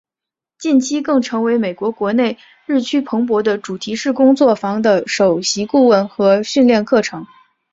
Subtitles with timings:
[0.57, 7.27] 近期更成为美国国内日趋蓬勃的主题式工作坊的首席顾问和训练课程。